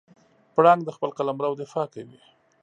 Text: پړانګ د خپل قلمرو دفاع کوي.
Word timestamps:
پړانګ 0.53 0.81
د 0.85 0.89
خپل 0.95 1.09
قلمرو 1.17 1.57
دفاع 1.61 1.87
کوي. 1.93 2.19